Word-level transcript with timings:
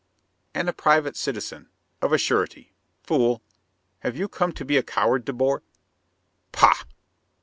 "...And 0.55 0.67
a 0.67 0.73
private 0.73 1.15
citizen, 1.15 1.69
of 2.01 2.11
a 2.11 2.17
surety. 2.17 2.73
Fool! 3.03 3.43
Have 3.99 4.17
you 4.17 4.27
come 4.27 4.51
to 4.53 4.65
be 4.65 4.75
a 4.77 4.81
coward, 4.81 5.25
De 5.25 5.31
Boer?" 5.33 5.61
"Pah!" 6.51 6.85